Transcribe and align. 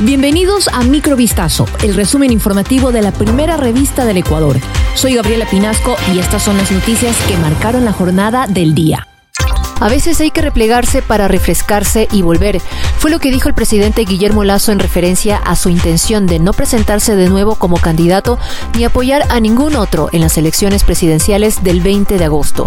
Bienvenidos 0.00 0.68
a 0.68 0.82
Microvistazo, 0.82 1.66
el 1.82 1.94
resumen 1.94 2.32
informativo 2.32 2.90
de 2.90 3.02
la 3.02 3.12
primera 3.12 3.56
revista 3.56 4.04
del 4.04 4.16
Ecuador. 4.16 4.58
Soy 4.94 5.14
Gabriela 5.14 5.46
Pinasco 5.46 5.96
y 6.12 6.18
estas 6.18 6.42
son 6.42 6.56
las 6.56 6.72
noticias 6.72 7.16
que 7.28 7.36
marcaron 7.36 7.84
la 7.84 7.92
jornada 7.92 8.46
del 8.48 8.74
día. 8.74 9.06
A 9.80 9.88
veces 9.88 10.20
hay 10.20 10.30
que 10.30 10.42
replegarse 10.42 11.02
para 11.02 11.28
refrescarse 11.28 12.08
y 12.10 12.22
volver. 12.22 12.60
Fue 12.98 13.10
lo 13.10 13.20
que 13.20 13.30
dijo 13.30 13.48
el 13.48 13.54
presidente 13.54 14.04
Guillermo 14.04 14.44
Lazo 14.44 14.72
en 14.72 14.78
referencia 14.78 15.36
a 15.36 15.54
su 15.54 15.68
intención 15.68 16.26
de 16.26 16.38
no 16.38 16.52
presentarse 16.52 17.14
de 17.14 17.28
nuevo 17.28 17.54
como 17.54 17.76
candidato 17.76 18.38
ni 18.76 18.84
apoyar 18.84 19.26
a 19.28 19.40
ningún 19.40 19.76
otro 19.76 20.08
en 20.12 20.20
las 20.20 20.36
elecciones 20.38 20.84
presidenciales 20.84 21.62
del 21.62 21.80
20 21.80 22.18
de 22.18 22.24
agosto. 22.24 22.66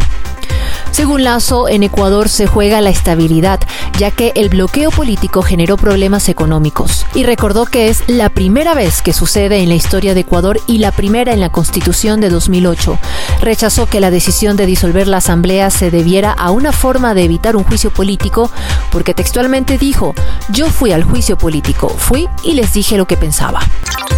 Según 0.96 1.25
Lazo, 1.25 1.68
en 1.68 1.84
Ecuador 1.84 2.30
se 2.30 2.48
juega 2.48 2.80
la 2.80 2.89
estabilidad, 2.89 3.59
ya 4.00 4.12
que 4.12 4.32
el 4.36 4.48
bloqueo 4.48 4.91
político 4.91 5.41
generó 5.41 5.75
problemas 5.75 6.30
económicos. 6.30 7.05
Y 7.14 7.23
recordó 7.23 7.66
que 7.66 7.89
es 7.89 8.08
la 8.08 8.30
primera 8.30 8.73
vez 8.73 9.02
que 9.02 9.12
sucede 9.12 9.58
en 9.58 9.67
la 9.67 9.76
historia 9.76 10.13
de 10.13 10.22
Ecuador 10.22 10.62
y 10.67 10.77
la 10.77 10.94
primera 10.94 11.34
en 11.34 11.41
la 11.41 11.50
Constitución 11.50 12.22
de 12.22 12.30
2008. 12.30 12.98
Rechazó 13.41 13.88
que 13.88 14.00
la 14.00 14.09
decisión 14.09 14.55
de 14.55 14.67
disolver 14.67 15.09
la 15.09 15.17
Asamblea 15.17 15.70
se 15.70 15.91
debiera 15.91 16.31
a 16.31 16.52
una 16.52 16.72
forma 16.72 17.14
de 17.14 17.25
evitar 17.25 17.58
un 17.58 17.66
juicio 17.66 17.91
político, 17.91 18.50
porque 18.89 19.14
textualmente 19.14 19.77
dijo, 19.77 20.16
yo 20.48 20.70
fui 20.70 20.94
al 20.94 21.03
juicio 21.03 21.38
político, 21.38 21.89
fui 21.89 22.30
y 22.41 22.53
les 22.53 22.72
dije 22.72 22.95
lo 22.95 23.05
que 23.05 23.17
pensaba. 23.17 23.59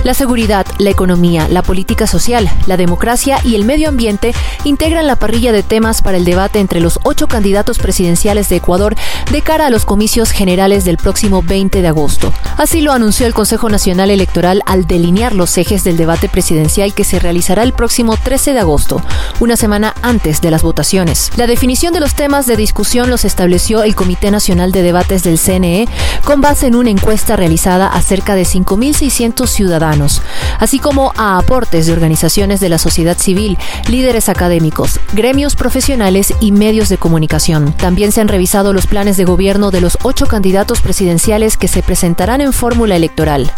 La 0.04 0.14
seguridad, 0.14 0.66
la 0.78 0.90
economía, 0.90 1.48
la 1.50 1.64
política 1.64 2.08
social, 2.08 2.50
la 2.66 2.78
democracia 2.78 3.40
y 3.44 3.56
el 3.56 3.66
medio 3.66 3.90
ambiente 3.90 4.34
integran 4.64 5.08
la 5.08 5.16
parrilla 5.16 5.52
de 5.52 5.64
temas 5.64 6.02
para 6.02 6.18
el 6.18 6.24
debate 6.24 6.60
entre 6.68 6.82
los 6.82 7.00
ocho 7.04 7.30
candidatos 7.30 7.80
presidenciales 7.80 8.50
de 8.50 8.58
Ecuador 8.58 8.94
de 9.32 9.42
cara 9.42 9.68
a 9.68 9.70
los 9.70 9.86
comicios 9.86 10.32
generales 10.32 10.84
del 10.84 10.98
próximo 10.98 11.42
20 11.42 11.82
de 11.82 11.88
agosto. 11.88 12.34
Así 12.58 12.82
lo 12.82 12.92
anunció 12.92 13.26
el 13.26 13.34
Consejo 13.34 13.70
Nacional 13.70 14.12
Electoral 14.12 14.62
al 14.66 14.86
delinear 14.86 15.34
los 15.34 15.58
ejes 15.58 15.86
del 15.86 15.96
debate 15.96 16.28
presidencial 16.28 16.94
que 16.94 17.06
se 17.06 17.20
realizará 17.20 17.64
el 17.64 17.72
próximo 17.72 18.18
13 18.18 18.52
de 18.52 18.60
agosto, 18.60 19.02
una 19.40 19.56
semana 19.56 19.94
antes 20.02 20.42
de 20.42 20.52
las 20.52 20.62
votaciones. 20.62 21.32
La 21.38 21.48
definición 21.48 21.94
de 21.94 22.02
los 22.02 22.16
temas 22.16 22.48
de 22.48 22.58
discusión 22.58 23.10
los 23.10 23.24
estableció 23.24 23.84
el 23.84 23.96
Comité 23.96 24.30
Nacional 24.30 24.74
de 24.74 24.82
Debates 24.82 25.24
del 25.24 25.40
CNE 25.40 25.88
con 26.26 26.42
base 26.42 26.68
en 26.68 26.76
una 26.76 26.90
encuesta 26.90 27.38
realizada 27.38 27.88
a 27.88 28.02
cerca 28.02 28.36
de 28.36 28.44
5.600 28.44 29.48
ciudadanos 29.48 30.22
así 30.60 30.80
como 30.80 31.14
a 31.16 31.38
aportes 31.38 31.86
de 31.86 31.94
organizaciones 31.94 32.60
de 32.60 32.70
la 32.70 32.78
sociedad 32.78 33.18
civil, 33.18 33.58
líderes 33.90 34.30
académicos, 34.30 35.00
gremios 35.14 35.56
profesionales 35.56 36.34
y 36.40 36.52
medios 36.58 36.90
de 36.90 36.98
comunicación. 36.98 37.74
También 37.74 38.12
se 38.12 38.22
han 38.22 38.28
revisado 38.28 38.74
los 38.74 38.88
planes 38.88 39.18
de 39.18 39.26
gobierno 39.26 39.72
de 39.72 39.82
los 39.82 39.98
ocho 40.04 40.26
candidatos 40.26 40.82
presidenciales 40.82 41.58
que 41.58 41.68
se 41.68 41.84
presentarán 41.84 42.42
en 42.42 42.54
fórmula 42.54 42.96
electoral. 42.96 43.52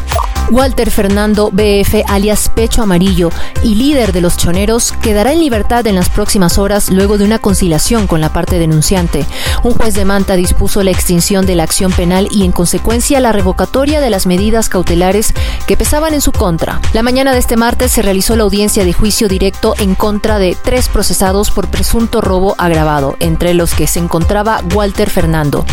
Walter 0.51 0.89
Fernando 0.89 1.51
BF, 1.51 2.05
alias 2.07 2.49
Pecho 2.49 2.81
Amarillo 2.81 3.29
y 3.61 3.75
líder 3.75 4.13
de 4.13 4.21
los 4.21 4.35
choneros, 4.35 4.93
quedará 4.93 5.31
en 5.31 5.39
libertad 5.39 5.85
en 5.85 5.93
las 5.93 6.09
próximas 6.09 6.57
horas 6.57 6.89
luego 6.89 7.19
de 7.19 7.25
una 7.25 7.37
conciliación 7.37 8.07
con 8.07 8.19
la 8.19 8.33
parte 8.33 8.57
denunciante. 8.57 9.27
Un 9.63 9.73
juez 9.73 9.93
de 9.93 10.05
Manta 10.05 10.35
dispuso 10.35 10.81
la 10.81 10.89
extinción 10.89 11.45
de 11.45 11.55
la 11.55 11.63
acción 11.63 11.91
penal 11.91 12.27
y 12.31 12.45
en 12.45 12.51
consecuencia 12.51 13.19
la 13.19 13.31
revocatoria 13.31 14.01
de 14.01 14.09
las 14.09 14.25
medidas 14.25 14.69
cautelares 14.69 15.33
que 15.67 15.77
pesaban 15.77 16.15
en 16.15 16.21
su 16.21 16.31
contra. 16.31 16.81
La 16.93 17.03
mañana 17.03 17.33
de 17.33 17.39
este 17.39 17.55
martes 17.55 17.91
se 17.91 18.01
realizó 18.01 18.35
la 18.35 18.43
audiencia 18.43 18.85
de 18.85 18.93
juicio 18.93 19.27
directo 19.27 19.75
en 19.77 19.93
contra 19.93 20.39
de 20.39 20.57
tres 20.59 20.89
procesados 20.89 21.51
por 21.51 21.67
presunto 21.67 22.21
robo 22.21 22.55
agravado, 22.57 22.78
entre 23.19 23.53
los 23.53 23.73
que 23.73 23.87
se 23.87 23.99
encontraba 23.99 24.61
Walter 24.73 25.09
Fernando. 25.09 25.65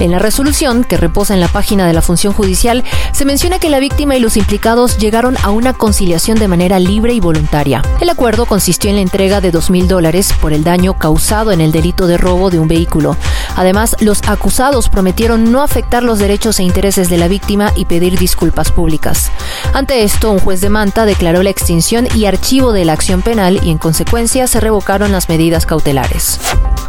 En 0.00 0.10
la 0.12 0.18
resolución, 0.18 0.84
que 0.84 0.96
reposa 0.96 1.34
en 1.34 1.40
la 1.40 1.48
página 1.48 1.86
de 1.86 1.92
la 1.92 2.02
función 2.02 2.32
judicial, 2.32 2.84
se 3.12 3.24
menciona 3.24 3.58
que 3.58 3.68
la 3.68 3.80
víctima 3.80 4.16
y 4.16 4.20
los 4.20 4.36
implicados 4.36 4.98
llegaron 4.98 5.36
a 5.42 5.50
una 5.50 5.72
conciliación 5.72 6.38
de 6.38 6.48
manera 6.48 6.78
libre 6.78 7.14
y 7.14 7.20
voluntaria. 7.20 7.82
El 8.00 8.08
acuerdo 8.08 8.46
consistió 8.46 8.90
en 8.90 8.96
la 8.96 9.02
entrega 9.02 9.40
de 9.40 9.50
dos 9.50 9.70
mil 9.70 9.88
dólares 9.88 10.32
por 10.40 10.52
el 10.52 10.62
daño 10.62 10.94
causado 10.94 11.50
en 11.50 11.60
el 11.60 11.72
delito 11.72 12.06
de 12.06 12.16
robo 12.16 12.50
de 12.50 12.58
un 12.60 12.68
vehículo. 12.68 13.16
Además, 13.56 13.96
los 14.00 14.22
acusados 14.28 14.88
prometieron 14.88 15.50
no 15.50 15.62
afectar 15.62 16.02
los 16.02 16.18
derechos 16.18 16.60
e 16.60 16.62
intereses 16.62 17.08
de 17.08 17.18
la 17.18 17.28
víctima 17.28 17.72
y 17.74 17.86
pedir 17.86 18.18
disculpas 18.18 18.70
públicas. 18.70 19.32
Ante 19.72 20.04
esto, 20.04 20.30
un 20.30 20.38
juez 20.38 20.60
de 20.60 20.68
Manta 20.68 21.06
declaró 21.06 21.42
la 21.42 21.50
extinción 21.50 22.06
y 22.14 22.26
archivo 22.26 22.72
de 22.72 22.84
la 22.84 22.92
acción 22.92 23.22
penal 23.22 23.60
y 23.64 23.70
en 23.70 23.78
consecuencia 23.78 24.46
se 24.46 24.60
revocaron 24.60 25.12
las 25.12 25.28
medidas 25.28 25.66
cautelares. 25.66 26.38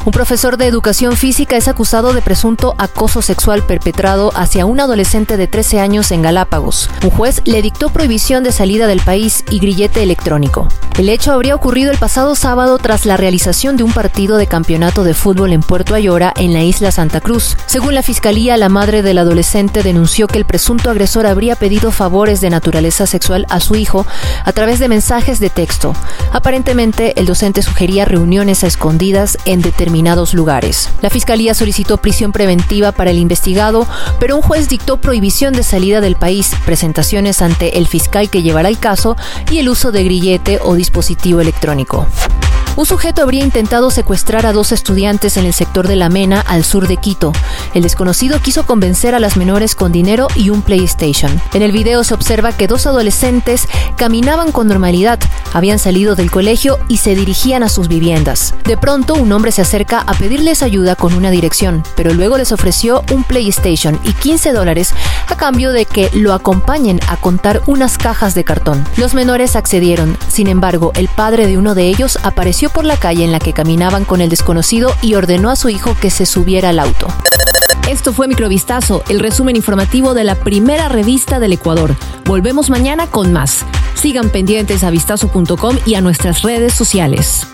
Un 0.06 0.14
profesor 0.14 0.56
de 0.56 0.66
educación 0.66 1.18
física 1.18 1.58
es 1.58 1.68
acusado 1.68 2.14
de 2.14 2.22
presunto 2.22 2.74
acoso 2.78 3.22
sexual 3.22 3.64
perpetrado 3.64 4.32
hacia 4.34 4.66
un 4.66 4.80
adolescente 4.80 5.36
de 5.36 5.48
13 5.48 5.82
años 5.82 6.12
en 6.12 6.22
Galápagos. 6.22 6.90
Un 7.04 7.10
juez 7.10 7.42
le 7.44 7.62
dictó 7.62 7.90
prohibición 7.90 8.44
de 8.44 8.54
salida 8.54 8.88
del 8.88 9.02
país 9.02 9.44
y 9.52 9.60
grillete 9.60 10.02
electrónico. 10.02 10.70
El 10.98 11.10
hecho 11.10 11.34
habría 11.34 11.56
ocurrido 11.56 11.92
el 11.92 11.98
pasado 11.98 12.36
sábado 12.36 12.78
tras 12.78 13.06
la 13.06 13.18
realización 13.18 13.76
de 13.76 13.84
un 13.84 13.92
partido 13.92 14.38
de 14.38 14.48
campeonato 14.48 15.04
de 15.04 15.14
fútbol 15.14 15.52
en 15.54 15.62
Puerto 15.62 15.96
Ayora, 15.96 16.34
en 16.38 16.54
la 16.54 16.64
isla 16.64 16.92
Santa 16.92 17.20
Cruz. 17.20 17.58
Según 17.68 17.94
la 17.94 18.04
fiscalía, 18.04 18.58
la 18.58 18.70
madre 18.70 19.02
del 19.02 19.18
adolescente 19.18 19.84
denunció 19.84 20.28
que 20.28 20.38
el 20.38 20.46
presunto 20.46 20.90
agresor 20.90 21.26
habría 21.26 21.56
pedido 21.56 21.92
favores 21.92 22.42
de 22.42 22.50
naturaleza 22.50 23.06
sexual 23.06 23.46
a 23.50 23.60
su 23.60 23.76
hijo 23.76 24.06
a 24.46 24.52
través 24.54 24.80
de 24.80 24.90
mensajes 24.90 25.40
de 25.40 25.50
texto. 25.50 25.94
Aparentemente, 26.32 27.20
el 27.20 27.26
docente 27.26 27.62
sugería 27.62 28.06
reuniones 28.06 28.64
a 28.64 28.68
escondidas 28.68 29.38
en 29.46 29.62
determinados 29.62 29.89
lugares. 30.34 30.90
La 31.02 31.10
fiscalía 31.10 31.54
solicitó 31.54 31.98
prisión 31.98 32.32
preventiva 32.32 32.92
para 32.92 33.12
el 33.12 33.18
investigado, 33.18 33.88
pero 34.20 34.36
un 34.36 34.42
juez 34.42 34.70
dictó 34.70 34.98
prohibición 34.98 35.54
de 35.54 35.64
salida 35.64 36.02
del 36.02 36.16
país, 36.16 36.52
presentación 36.66 37.20
ante 37.42 37.78
el 37.78 37.88
fiscal 37.88 38.30
que 38.30 38.42
llevará 38.42 38.70
el 38.70 38.80
caso 38.80 39.18
y 39.52 39.60
el 39.60 39.70
uso 39.70 39.92
de 39.92 40.04
grillete 40.04 40.60
o 40.64 40.76
dispositivo 40.76 41.42
electrónico. 41.42 42.08
Un 42.80 42.86
sujeto 42.86 43.22
habría 43.22 43.44
intentado 43.44 43.92
secuestrar 43.92 44.46
a 44.46 44.54
dos 44.54 44.72
estudiantes 44.72 45.36
en 45.36 45.46
el 45.46 45.54
sector 45.54 45.86
de 45.86 45.98
La 45.98 46.08
Mena, 46.08 46.40
al 46.40 46.64
sur 46.64 46.88
de 46.88 46.96
Quito. 46.96 47.34
El 47.74 47.84
desconocido 47.84 48.40
quiso 48.40 48.66
convencer 48.66 49.14
a 49.14 49.20
las 49.20 49.36
menores 49.36 49.76
con 49.76 49.92
dinero 49.92 50.30
y 50.34 50.50
un 50.50 50.62
PlayStation. 50.62 51.42
En 51.54 51.62
el 51.62 51.74
video 51.74 52.06
se 52.06 52.14
observa 52.14 52.54
que 52.54 52.68
dos 52.68 52.88
adolescentes 52.88 53.68
caminaban 53.98 54.54
con 54.54 54.70
normalidad, 54.70 55.20
habían 55.54 55.78
salido 55.78 56.16
del 56.16 56.32
colegio 56.32 56.80
y 56.88 56.98
se 56.98 57.16
dirigían 57.16 57.64
a 57.64 57.70
sus 57.70 57.90
viviendas. 57.90 58.56
De 58.64 58.78
pronto, 58.78 59.16
un 59.16 59.30
hombre 59.34 59.52
se 59.52 59.62
acerca 59.62 60.00
a 60.00 60.14
pedirles 60.14 60.64
ayuda 60.64 60.96
con 60.96 61.14
una 61.14 61.32
dirección, 61.32 61.84
pero 61.98 62.14
luego 62.14 62.38
les 62.38 62.54
ofreció 62.54 63.04
un 63.12 63.26
PlayStation 63.26 64.00
y 64.06 64.14
15 64.14 64.54
dólares 64.54 64.94
a 65.28 65.36
cambio 65.36 65.74
de 65.74 65.86
que 65.86 66.10
lo 66.14 66.34
acompañen 66.34 67.02
a 67.10 67.18
contar 67.18 67.62
unas 67.68 67.98
cajas 67.98 68.36
de 68.36 68.46
cartón. 68.46 68.86
Los 68.96 69.14
menores 69.14 69.58
accedieron, 69.58 70.18
sin 70.30 70.48
embargo, 70.48 70.94
el 70.96 71.10
padre 71.10 71.46
de 71.46 71.58
uno 71.58 71.76
de 71.76 71.90
ellos 71.90 72.18
apareció 72.24 72.69
por 72.70 72.86
la 72.86 72.98
calle 72.98 73.24
en 73.24 73.32
la 73.32 73.40
que 73.40 73.54
caminaban 73.54 74.06
con 74.06 74.22
el 74.22 74.30
desconocido 74.30 74.94
y 75.02 75.16
ordenó 75.16 75.50
a 75.50 75.56
su 75.56 75.70
hijo 75.70 75.96
que 76.00 76.10
se 76.10 76.26
subiera 76.26 76.70
al 76.70 76.80
auto. 76.80 77.08
Esto 77.90 78.14
fue 78.14 78.28
Microvistazo, 78.28 79.04
el 79.10 79.20
resumen 79.20 79.56
informativo 79.56 80.14
de 80.14 80.24
la 80.24 80.36
primera 80.36 80.90
revista 80.90 81.40
del 81.40 81.54
Ecuador. 81.54 81.96
Volvemos 82.26 82.70
mañana 82.70 83.08
con 83.08 83.34
más. 83.34 83.66
Sigan 83.96 84.30
pendientes 84.30 84.84
a 84.84 84.92
vistazo.com 84.92 85.78
y 85.86 85.96
a 85.96 86.02
nuestras 86.02 86.44
redes 86.44 86.74
sociales. 86.74 87.48